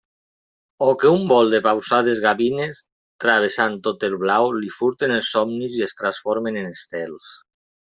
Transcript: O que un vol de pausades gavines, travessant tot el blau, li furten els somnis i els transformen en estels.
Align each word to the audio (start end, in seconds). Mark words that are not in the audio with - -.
O 0.85 0.87
que 1.03 1.11
un 1.17 1.27
vol 1.31 1.53
de 1.55 1.59
pausades 1.67 2.23
gavines, 2.25 2.81
travessant 3.27 3.79
tot 3.91 4.09
el 4.11 4.19
blau, 4.27 4.51
li 4.65 4.75
furten 4.81 5.17
els 5.21 5.33
somnis 5.39 5.81
i 5.81 5.89
els 5.91 5.99
transformen 6.05 6.63
en 6.65 6.77
estels. 6.77 7.35